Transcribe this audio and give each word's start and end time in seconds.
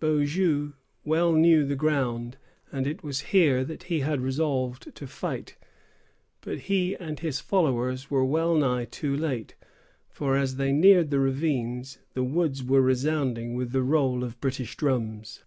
Beaujeu 0.00 0.74
well 1.02 1.32
knew 1.32 1.64
the 1.64 1.74
ground; 1.74 2.36
and 2.70 2.86
it 2.86 3.02
was 3.02 3.20
here 3.32 3.64
that 3.64 3.84
he 3.84 4.00
had 4.00 4.20
resolved 4.20 4.94
to 4.94 5.06
fight; 5.06 5.56
but 6.42 6.58
he 6.58 6.94
and 6.96 7.20
his 7.20 7.40
followers 7.40 8.10
were 8.10 8.22
well 8.22 8.54
nigh 8.54 8.84
too 8.84 9.16
late; 9.16 9.54
for 10.10 10.36
as 10.36 10.56
they 10.56 10.72
neared 10.72 11.08
the 11.10 11.18
ravines, 11.20 12.00
the 12.12 12.22
woods 12.22 12.62
were 12.62 12.82
resounding 12.82 13.54
with 13.54 13.72
the 13.72 13.82
roll 13.82 14.22
of 14.22 14.32
the 14.32 14.36
British 14.40 14.76
drums. 14.76 15.42